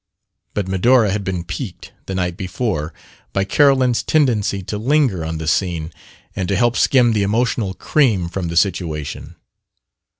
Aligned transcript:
But 0.55 0.67
Medora 0.67 1.11
had 1.11 1.23
been 1.23 1.43
piqued, 1.43 1.91
the 2.07 2.15
night 2.15 2.35
before, 2.35 2.91
by 3.33 3.43
Carolyn's 3.43 4.01
tendency 4.01 4.63
to 4.63 4.79
linger 4.79 5.23
on 5.23 5.37
the 5.37 5.47
scene 5.47 5.93
and 6.35 6.49
to 6.49 6.55
help 6.55 6.75
skim 6.75 7.13
the 7.13 7.21
emotional 7.21 7.75
cream 7.75 8.27
from 8.27 8.47
the 8.47 8.57
situation. 8.57 9.35